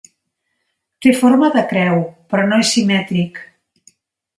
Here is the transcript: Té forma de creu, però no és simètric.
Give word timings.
Té 1.07 1.13
forma 1.21 1.51
de 1.57 1.65
creu, 1.75 2.03
però 2.33 2.51
no 2.51 2.61
és 2.67 2.77
simètric. 2.79 3.43